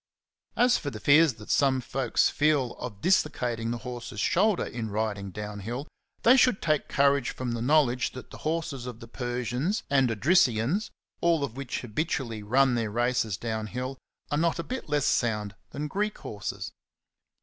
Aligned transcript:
As 0.55 0.79
for 0.79 0.89
the 0.89 0.99
fears 0.99 1.35
that 1.35 1.51
some 1.51 1.79
folks 1.79 2.27
feel 2.27 2.71
of 2.79 3.01
dislocating 3.01 3.69
the 3.69 3.77
horse's 3.85 4.19
shoulders 4.19 4.73
in 4.73 4.89
riding 4.89 5.29
down 5.29 5.59
hill, 5.59 5.87
they 6.23 6.35
should 6.35 6.59
take 6.59 6.87
courage 6.87 7.29
from 7.29 7.51
the 7.51 7.61
knowledge 7.61 8.13
that 8.13 8.31
the 8.31 8.39
horses 8.39 8.87
of 8.87 8.99
the 8.99 9.07
Persians 9.07 9.83
and 9.91 10.09
Odrysians/s 10.09 10.89
all 11.21 11.43
of 11.43 11.53
whom 11.55 11.67
habitually 11.69 12.41
run 12.41 12.73
their 12.73 12.89
races 12.89 13.37
down 13.37 13.67
hill, 13.67 13.99
are 14.31 14.39
not 14.39 14.57
a 14.57 14.63
bit 14.63 14.89
less 14.89 15.05
sound 15.05 15.53
than 15.69 15.87
Greek 15.87 16.17
horses. 16.17 16.71